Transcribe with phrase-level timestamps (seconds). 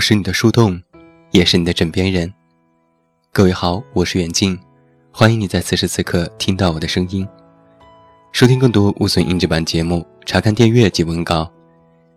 [0.00, 0.80] 是你的树洞，
[1.30, 2.32] 也是你的枕边人。
[3.32, 4.58] 各位好，我是远近，
[5.12, 7.28] 欢迎你在此时此刻听到我的声音。
[8.32, 11.52] 收听更多无损音质版节目，查看电阅及文稿，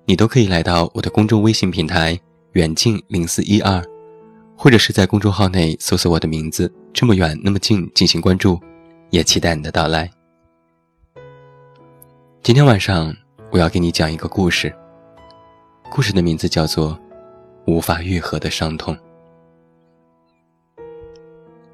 [0.06, 2.18] 你都可以来到我的公众微信平台
[2.54, 3.84] 远近零四一二，
[4.58, 8.60] 或者是在公众号内搜索我的名字“这么远那么近”进行关注，
[9.10, 10.10] 也期待你的到来。
[12.42, 13.14] 今天晚上
[13.52, 14.74] 我要给你讲一个故事。
[15.90, 16.92] 故事的名字叫做
[17.66, 18.96] 《无法愈合的伤痛》。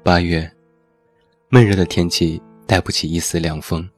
[0.02, 0.50] 八月，
[1.48, 3.88] 闷热的天气带不起一丝凉风。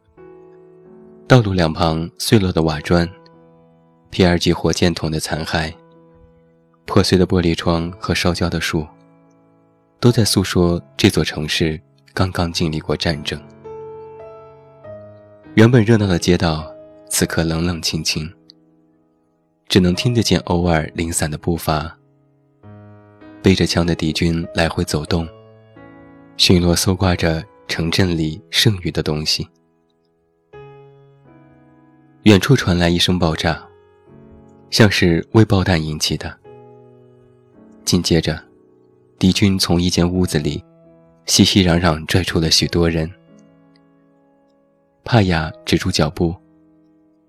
[1.29, 3.09] 道路两旁碎落的瓦砖、
[4.11, 4.39] P.R.
[4.39, 5.73] 级火箭筒的残骸、
[6.85, 8.87] 破碎的玻璃窗和烧焦的树，
[10.01, 11.81] 都在诉说这座城市
[12.13, 13.41] 刚刚经历过战争。
[15.55, 16.71] 原本热闹的街道，
[17.09, 18.31] 此刻冷冷清清。
[19.73, 21.99] 只能听得见偶尔零散的步伐。
[23.43, 25.27] 背着枪的敌军来回走动，
[26.37, 29.49] 巡逻搜刮着城镇里剩余的东西。
[32.25, 33.67] 远处传来一声爆炸，
[34.69, 36.39] 像是微爆弹引起的。
[37.83, 38.39] 紧接着，
[39.19, 40.63] 敌军从一间屋子里
[41.25, 43.11] 熙熙攘攘拽出了许多人。
[45.03, 46.37] 帕雅止住脚步，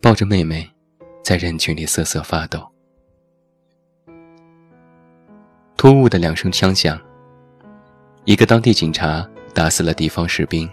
[0.01, 0.72] 抱着妹妹。
[1.23, 2.67] 在人群里瑟瑟发抖。
[5.77, 6.99] 突兀的两声枪响，
[8.25, 10.69] 一个当地警察打死了敌方士兵。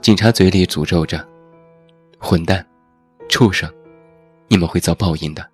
[0.00, 1.26] 警察嘴里诅咒着
[2.18, 2.64] ：“混蛋，
[3.28, 3.68] 畜生，
[4.46, 5.44] 你们会遭报应的。”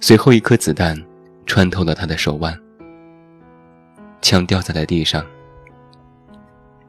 [0.00, 1.00] 随后，一颗子弹
[1.46, 2.58] 穿透了他的手腕，
[4.20, 5.24] 枪掉在了地上。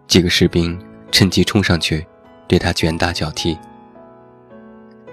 [0.07, 0.79] 几个士兵
[1.11, 2.05] 趁机冲上去，
[2.47, 3.55] 对他拳打脚踢。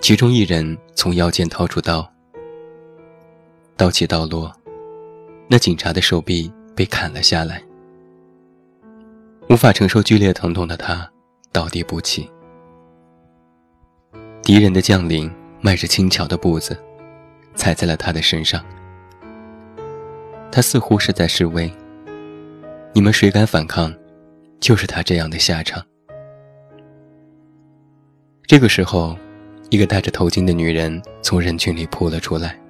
[0.00, 2.10] 其中一人从腰间掏出刀，
[3.76, 4.50] 刀起刀落，
[5.46, 7.62] 那警察的手臂被砍了下来。
[9.50, 11.08] 无法承受剧烈疼痛的他
[11.52, 12.28] 倒地不起。
[14.42, 15.30] 敌人的将领
[15.60, 16.76] 迈着轻巧的步子，
[17.54, 18.64] 踩在了他的身上。
[20.50, 21.70] 他似乎是在示威
[22.94, 23.94] ：“你们谁敢反抗，
[24.60, 25.84] 就是他这样的下场。”
[28.48, 29.14] 这个时候。
[29.70, 32.60] 一个戴着头巾的女人从人群里扑了出来，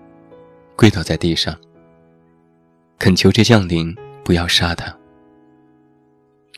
[0.77, 1.59] 跪倒在地上，
[2.99, 4.95] 恳求这将领不要杀她。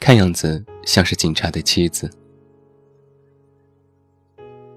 [0.01, 2.11] 看样子像是警察的妻子。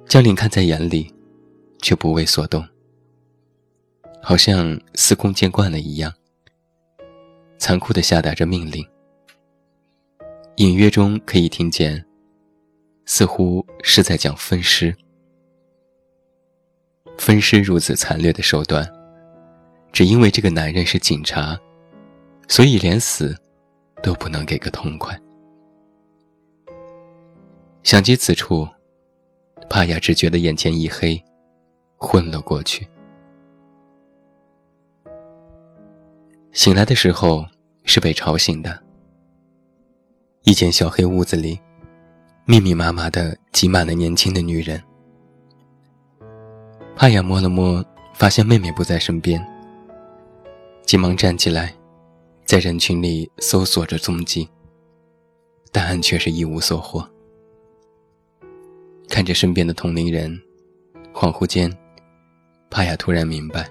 [0.08, 1.12] 将领看在眼里，
[1.82, 2.64] 却不为所动，
[4.22, 6.14] 好像司空见惯了一样，
[7.58, 8.88] 残酷地下达着命令。
[10.58, 12.06] 隐约中可以听见，
[13.08, 14.96] 似乎是在讲分尸。
[17.18, 18.88] 分尸如此残虐的手段，
[19.92, 21.58] 只因为这个男人是警察，
[22.48, 23.36] 所以连死
[24.04, 25.20] 都不能给个痛快。
[27.84, 28.68] 想起此处，
[29.70, 31.22] 帕雅只觉得眼前一黑，
[31.98, 32.88] 昏了过去。
[36.52, 37.46] 醒来的时候
[37.84, 38.82] 是被吵醒的，
[40.44, 41.60] 一间小黑屋子里，
[42.46, 44.82] 密密麻麻的挤满了年轻的女人。
[46.96, 47.84] 帕雅摸了摸，
[48.14, 49.46] 发现妹妹不在身边，
[50.86, 51.76] 急忙站起来，
[52.46, 54.48] 在人群里搜索着踪迹，
[55.74, 57.06] 答案却是一无所获。
[59.10, 60.42] 看着身边的同龄人，
[61.14, 61.70] 恍惚间，
[62.70, 63.70] 帕雅突然明白，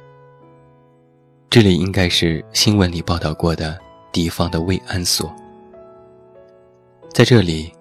[1.49, 3.79] 这里应该是新闻里报道过的
[4.13, 5.35] 敌方的慰安所。
[7.13, 7.73] 在这里，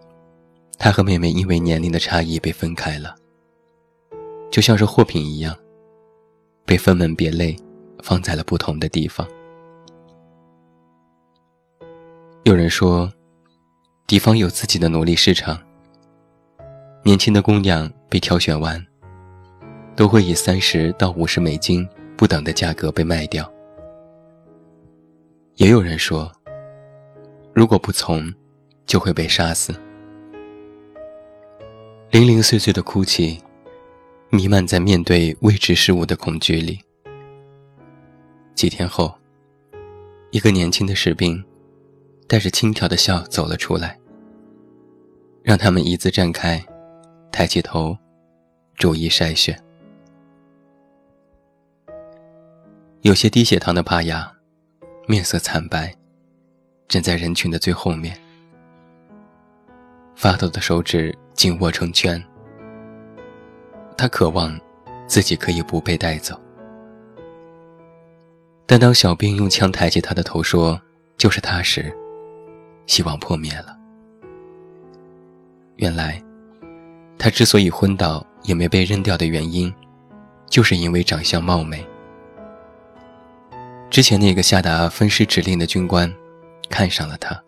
[0.79, 3.13] 他和妹妹因为年龄的差异被分开了。
[4.53, 5.57] 就像是货品一样，
[6.63, 7.55] 被分门别类
[8.03, 9.27] 放在了不同的地方。
[12.43, 13.11] 有人说，
[14.05, 15.59] 敌方有自己的奴隶市场。
[17.01, 18.79] 年轻的姑娘被挑选完，
[19.95, 21.83] 都会以三十到五十美金
[22.15, 23.51] 不等的价格被卖掉。
[25.55, 26.31] 也有人说，
[27.55, 28.31] 如果不从，
[28.85, 29.73] 就会被杀死。
[32.11, 33.41] 零零碎碎的哭泣。
[34.35, 36.79] 弥漫在面对未知事物的恐惧里。
[38.55, 39.13] 几天后，
[40.31, 41.41] 一个年轻的士兵
[42.27, 43.95] 带着轻佻的笑走了出来，
[45.43, 46.65] 让他们一字站开，
[47.31, 47.95] 抬起头，
[48.75, 49.55] 逐一筛选。
[53.01, 54.33] 有些低血糖的帕雅，
[55.07, 55.95] 面色惨白，
[56.87, 58.19] 站在人群的最后面，
[60.15, 62.19] 发抖的手指紧握成拳。
[63.97, 64.59] 他渴望
[65.07, 66.39] 自己可以不被带走，
[68.65, 70.79] 但当小兵用枪抬起他的头说
[71.17, 71.95] ：“就是他时”，
[72.87, 73.77] 希望破灭了。
[75.77, 76.21] 原来，
[77.17, 79.73] 他之所以昏倒也没被扔掉的原因，
[80.49, 81.85] 就是因为长相貌美。
[83.89, 86.11] 之前那个下达分尸指令的军官，
[86.69, 87.39] 看上了他。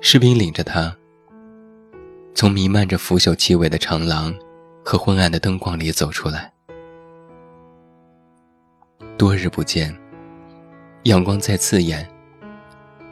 [0.00, 0.96] 士兵领着他，
[2.36, 4.32] 从弥漫着腐朽气味的长廊
[4.84, 6.52] 和昏暗的灯光里走出来。
[9.16, 9.96] 多日不见，
[11.04, 12.06] 阳光再刺眼，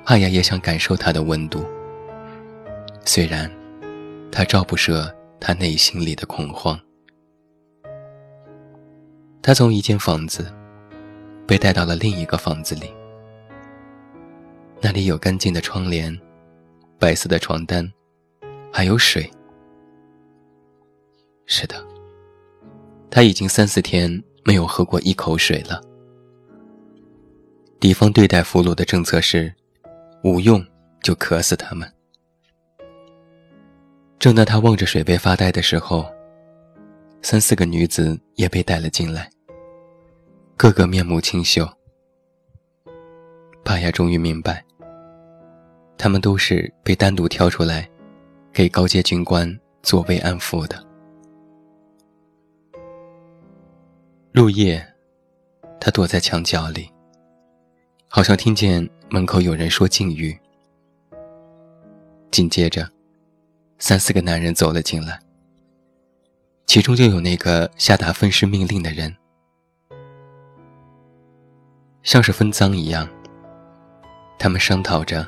[0.05, 1.65] 阿雅也想感受它的温度。
[3.07, 3.51] 虽然，
[4.31, 5.11] 它照不射
[5.41, 6.79] 他内心里的恐慌。
[9.41, 10.55] 他从一间房子
[11.47, 12.93] 被带到了另一个房子里，
[14.83, 16.15] 那里有干净的窗帘、
[16.99, 17.91] 白色的床单，
[18.77, 19.31] 还有水。
[21.47, 21.77] 是的，
[23.09, 24.11] 他已经三四天
[24.45, 25.81] 没有喝过一口水了。
[27.79, 29.55] 敌方对待俘虏的政策是，
[30.25, 30.61] 无用
[31.05, 31.89] 就渴死他们。
[34.19, 36.13] 正当他望着水杯发呆的时候，
[37.23, 39.31] 三四个女子也被带了进来。
[40.57, 41.65] 个个面目清秀，
[43.65, 44.65] 帕亚终于明白，
[45.97, 47.89] 他们都是被单独挑出来，
[48.55, 50.81] 给高阶军官做慰安妇的。
[54.31, 54.81] 入夜，
[55.81, 56.89] 他躲在墙角里，
[58.07, 60.39] 好像听见门口有人说禁语。
[62.31, 62.89] 紧接着，
[63.81, 65.21] 三四个男人走了进来，
[66.65, 69.13] 其中就有那个下达分尸命令的人。
[72.05, 73.09] 像是分赃一样，
[74.39, 75.27] 他们商讨着，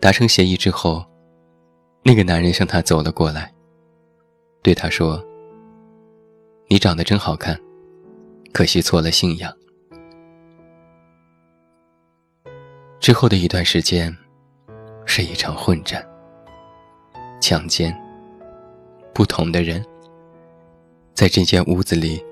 [0.00, 1.04] 达成协议之后，
[2.06, 3.50] 那个男人向他走了过来，
[4.60, 5.24] 对他说
[6.68, 7.58] ：“你长得真好看，
[8.52, 9.50] 可惜错了信仰。”
[13.00, 14.14] 之后的一段时间，
[15.06, 16.06] 是一场混战、
[17.40, 17.98] 强奸，
[19.14, 19.82] 不同的人，
[21.14, 22.22] 在这间屋子里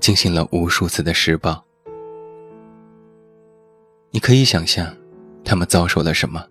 [0.00, 1.64] 进行了无数次的施暴。
[4.10, 4.92] 你可以想象，
[5.44, 6.44] 他们遭受了什么，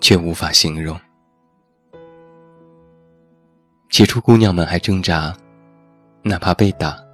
[0.00, 0.98] 却无法形容。
[3.98, 5.36] 起初，姑娘们还挣扎，
[6.22, 7.04] 哪怕被打；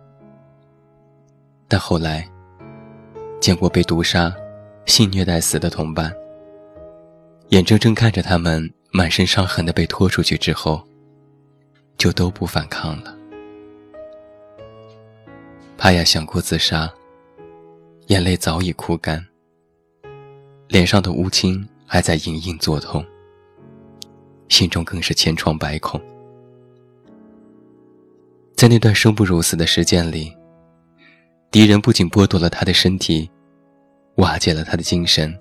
[1.66, 2.28] 但后来，
[3.40, 4.30] 见过被毒杀、
[4.84, 6.14] 性虐待死的同伴，
[7.48, 10.86] 眼睁睁看着他们满身伤痕的被拖出去之后，
[11.96, 13.16] 就都不反抗了。
[15.78, 16.92] 帕亚想过自杀。
[18.08, 19.26] 眼泪早已哭干，
[20.68, 23.02] 脸上的乌青还在隐隐作痛，
[24.50, 25.98] 心中更是千疮百孔。
[28.56, 30.34] 在那段生不如死的时间里，
[31.50, 33.28] 敌人不仅剥夺了他的身体，
[34.16, 35.36] 瓦解了他的精神，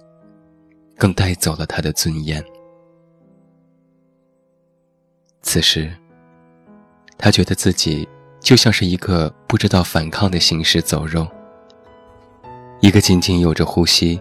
[0.97, 2.43] 更带走了他的尊严。
[5.41, 5.93] 此时，
[7.17, 8.07] 他觉得自己
[8.39, 11.27] 就像是一个不知道反抗的行尸走肉。
[12.81, 14.19] 一个仅仅有着呼吸，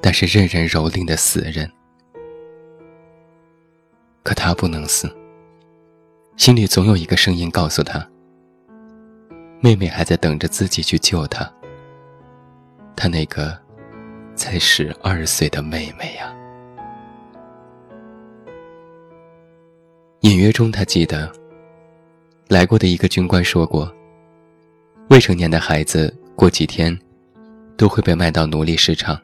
[0.00, 1.70] 但是任人蹂躏的死人。
[4.22, 5.14] 可他不能死，
[6.36, 8.08] 心里总有一个声音告诉他：
[9.64, 11.50] 妹妹还在等着自己去救她，
[12.94, 13.58] 她那个
[14.36, 16.30] 才十二岁的妹妹呀。
[20.20, 21.32] 隐约中，他记得
[22.46, 23.90] 来过的一个军官说过：
[25.08, 26.94] 未成年的孩子过几天。
[27.76, 29.20] 都会被卖到奴隶市场，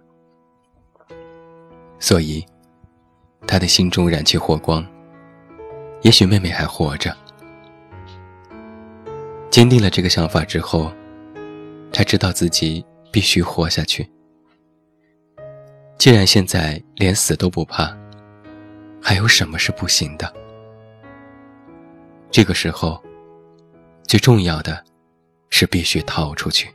[2.01, 2.45] 所以
[3.47, 4.85] 他的心中燃起火光。
[6.03, 7.17] 也许妹妹还活着。
[9.51, 10.93] 坚定了这个想法之后，
[11.93, 14.09] 他知道自己必须活下去。
[15.99, 17.95] 既然现在连死都不怕，
[19.03, 20.33] 还有什么是不行的？
[22.31, 23.03] 这个时候，
[24.05, 24.83] 最重要的
[25.51, 26.73] 是必须逃出去。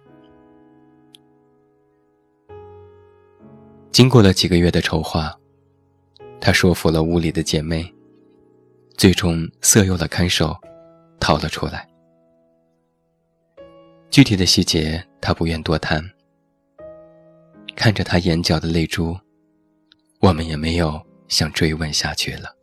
[3.90, 5.34] 经过了几个月的筹划，
[6.42, 7.90] 他说服了屋里的姐妹，
[8.98, 10.54] 最终色诱了看守，
[11.22, 11.88] 逃了出来。
[14.10, 16.04] 具体的细节他不愿多谈。
[17.76, 19.18] 看着他眼角的泪珠，
[20.20, 22.56] 我们也没有想追问下去了。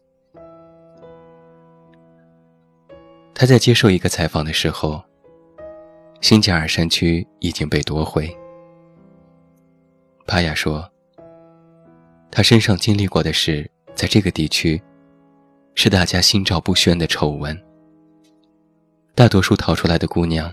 [3.34, 5.02] 他在接受一个采访的时候，
[6.20, 8.34] 新加尔山区已经被夺回。
[10.26, 10.88] 帕亚说。
[12.34, 14.82] 他身上经历过的事，在这个地区，
[15.74, 17.54] 是大家心照不宣的丑闻。
[19.14, 20.50] 大多数逃出来的姑娘，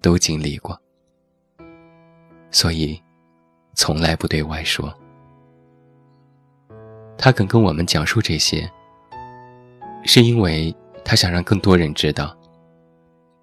[0.00, 0.78] 都经历过，
[2.50, 3.00] 所以
[3.74, 4.92] 从来不对外说。
[7.18, 8.70] 他肯跟我们讲述这些，
[10.04, 12.34] 是因为他想让更多人知道，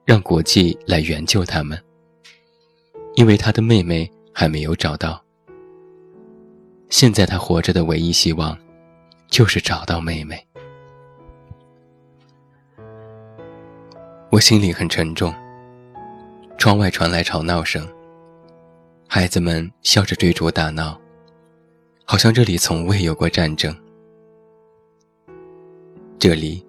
[0.03, 1.79] 让国际来援救他们，
[3.15, 5.23] 因为他的妹妹还没有找到。
[6.89, 8.57] 现在他活着的唯一希望，
[9.27, 10.43] 就是找到妹妹。
[14.31, 15.33] 我心里很沉重。
[16.57, 17.87] 窗外传来吵闹声，
[19.07, 20.99] 孩子们笑着追逐打闹，
[22.03, 23.75] 好像这里从未有过战争。
[26.17, 26.65] 这里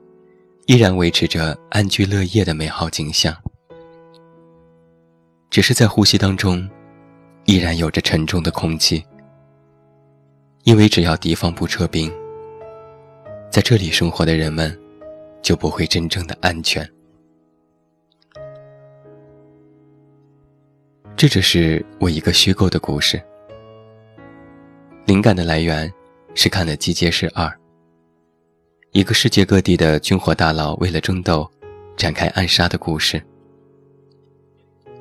[0.66, 3.34] 依然维持着安居乐业的美好景象，
[5.48, 6.68] 只是在呼吸当中，
[7.46, 9.02] 依然有着沉重的空气。
[10.64, 12.12] 因为只要敌方不撤兵，
[13.50, 14.78] 在这里生活的人们
[15.40, 16.86] 就不会真正的安全。
[21.18, 23.20] 这只是我一个虚构的故事，
[25.04, 25.92] 灵感的来源
[26.32, 27.44] 是看了《机械师二》，
[28.92, 31.50] 一个世界各地的军火大佬为了争斗，
[31.96, 33.20] 展开暗杀的故事。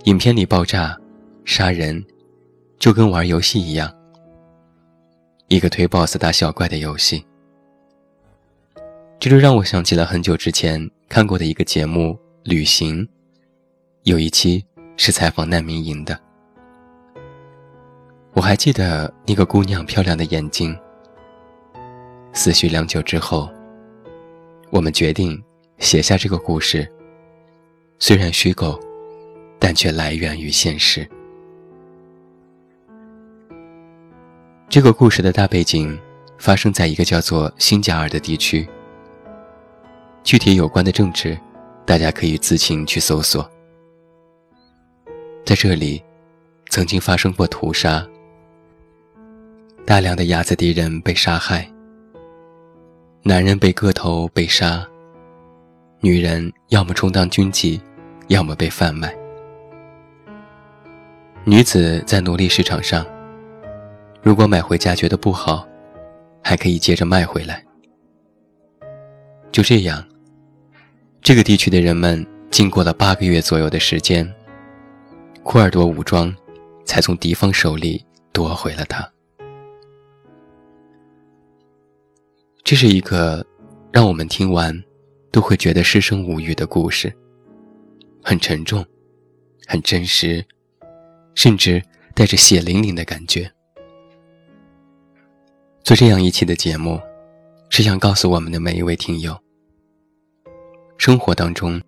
[0.06, 0.98] 影片里爆炸、
[1.46, 2.04] 杀人，
[2.80, 3.96] 就跟玩游戏一样。
[5.50, 7.24] 一个推 BOSS 打小怪的游戏，
[9.20, 13.04] 这就让我想起了很久之前看过的一个节目《旅行》，
[14.02, 14.66] 有一期
[14.98, 16.20] 是采访难民营的。
[18.34, 20.78] 我还记得那个姑娘漂亮的眼睛。
[22.34, 23.50] 思绪良久之后，
[24.70, 25.42] 我们决定
[25.80, 26.88] 写下这个故事。
[27.98, 28.80] 虽然虚构，
[29.58, 31.08] 但却来源于现实。
[34.70, 36.00] 这个故事的大背景
[36.38, 38.68] 发生在一个叫做新加尔的地区。
[40.24, 41.36] 具体有关的政治，
[41.86, 43.50] 大家可以自行去搜索。
[45.48, 46.04] 在这里，
[46.70, 48.06] 曾经发生过屠杀，
[49.86, 51.66] 大量的亚子敌人被杀害，
[53.24, 54.86] 男人被割头被杀，
[56.02, 57.80] 女人要么充当军妓，
[58.28, 59.16] 要么被贩卖。
[61.46, 63.06] 女子在奴隶市场上。
[64.22, 65.66] 如果买回家觉得不好，
[66.44, 67.64] 还可以接着卖回来。
[69.50, 70.06] 就这样，
[71.22, 74.30] 这个地区的人们经过了八个月左右的时间，
[75.50, 76.36] 库尔多武装
[76.84, 79.10] 才从敌方手里夺回了它。
[82.66, 83.48] 这是一个
[83.94, 84.78] 让我们听完
[85.32, 87.16] 都会觉得失声无语的故事，
[88.22, 88.86] 很沉重，
[89.66, 90.46] 很真实，
[91.34, 91.82] 甚至
[92.14, 93.50] 带着血淋淋的感觉。
[95.82, 97.00] 做这样一期的节目，
[97.70, 99.34] 是想告诉我们的每一位听友：
[100.98, 101.82] 生活当中，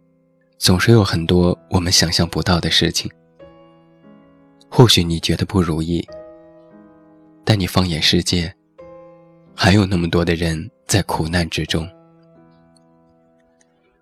[0.57, 3.11] 总是有很多我们想象不到的事情。
[4.69, 6.07] 或许你觉得不如意，
[7.43, 8.53] 但你放眼世界，
[9.55, 11.89] 还有那么多的人在苦难之中。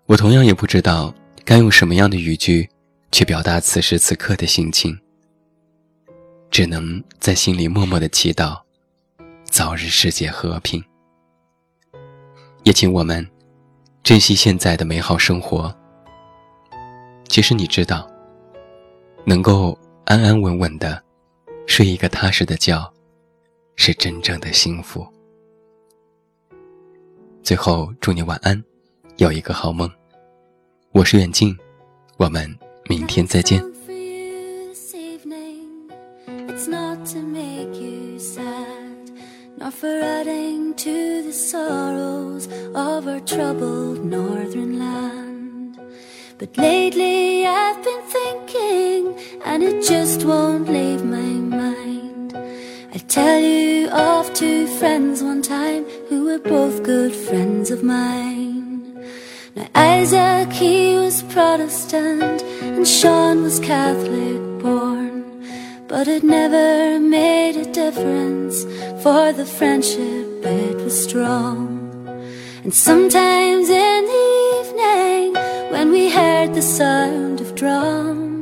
[0.05, 2.69] 我同样也不知道该用什么样的语句
[3.11, 4.97] 去表达此时此刻的心情，
[6.51, 8.59] 只能在心里默默的祈祷。
[9.45, 10.83] 早日世界和平，
[12.63, 13.25] 也请我们
[14.03, 15.73] 珍惜现在的美好生活。
[17.29, 18.09] 其实你知道，
[19.25, 19.77] 能够
[20.07, 21.03] 安安稳稳的
[21.65, 22.81] 睡一个踏实的觉，
[23.75, 25.05] 是真正的幸福。
[27.43, 28.63] 最后，祝你晚安，
[29.17, 29.91] 有一个好梦。
[30.93, 31.53] 我是远近，
[32.15, 32.49] 我们
[32.85, 33.61] 明天再见。
[39.59, 45.77] nor for adding to the sorrows of our troubled northern land.
[46.37, 48.06] But lately I've been
[49.49, 51.31] and it just won't leave my
[51.63, 52.37] mind.
[52.93, 58.93] I tell you of two friends one time who were both good friends of mine.
[59.55, 65.13] Now Isaac, he was Protestant, and Sean was Catholic born.
[65.87, 68.65] But it never made a difference,
[69.01, 71.57] for the friendship, it was strong.
[72.63, 74.25] And sometimes in the
[74.59, 75.33] evening,
[75.71, 78.36] when we heard the sound of drums,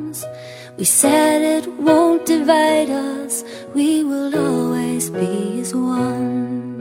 [0.78, 6.76] we said it won't divide us, we will always be as one.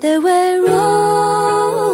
[0.00, 1.86] There were roses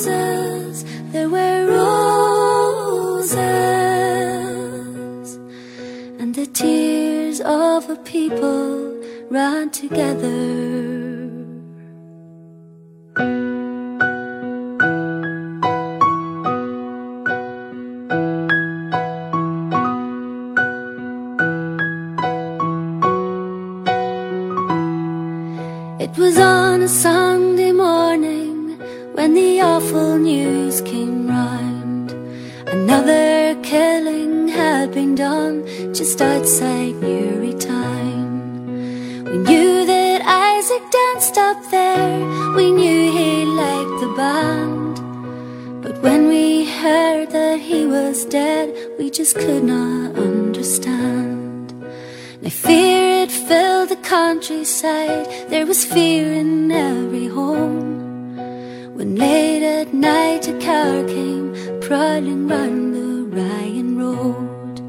[0.00, 3.38] roses, there were roses,
[6.18, 8.94] and the tears of a people
[9.30, 10.99] run together.
[48.98, 51.72] We just could not understand.
[52.42, 58.36] Now fear it filled the countryside, there was fear in every home.
[58.94, 64.80] When late at night a car came prowling round the Ryan Road.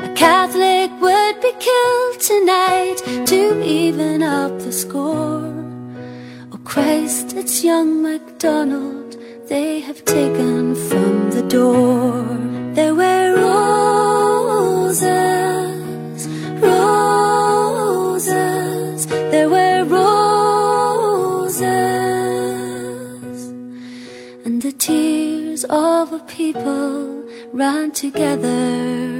[0.00, 5.52] A Catholic would be killed tonight to even up the score.
[6.52, 9.16] Oh Christ, it's young MacDonald
[9.48, 12.53] they have taken from the door.
[12.74, 15.00] There were roses,
[16.60, 18.26] roses,
[19.06, 21.62] there were roses,
[24.44, 29.13] and the tears of a people ran together.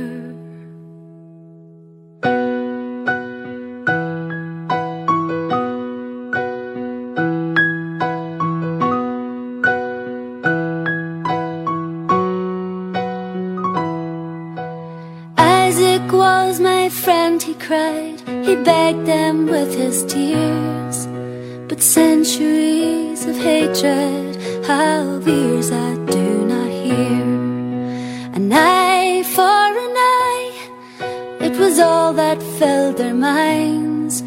[25.12, 27.22] Have ears that do not hear.
[28.36, 30.50] An eye for an eye,
[31.46, 34.20] it was all that filled their minds.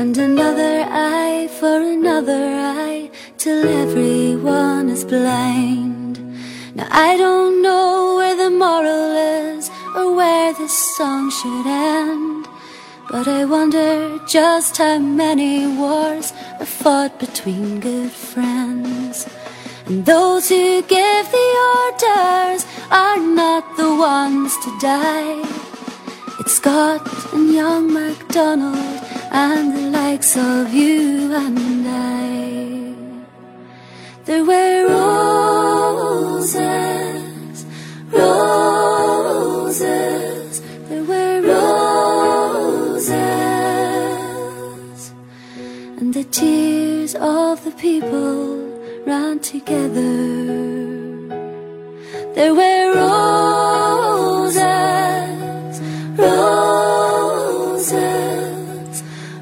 [0.00, 2.42] And another eye for another
[2.84, 6.14] eye, till everyone is blind.
[6.74, 9.06] Now I don't know where the moral
[9.50, 12.46] is or where this song should end.
[13.10, 18.77] But I wonder just how many wars are fought between good friends.
[19.88, 21.48] And those who give the
[21.80, 25.40] orders are not the ones to die.
[26.40, 27.00] It's Scott
[27.32, 29.00] and young MacDonald
[29.32, 32.94] and the likes of you and I.
[34.26, 34.88] There were
[36.10, 36.54] roses,
[38.12, 39.40] roses,
[40.90, 43.08] there were roses,
[45.98, 48.47] and the tears of the people
[49.08, 50.14] ran together.
[52.34, 54.60] There were roses,
[56.18, 57.42] roses,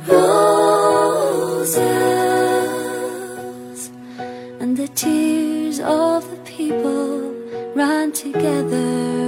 [0.07, 0.71] roses,
[4.61, 7.35] and the tears of the people
[7.75, 9.26] ran together.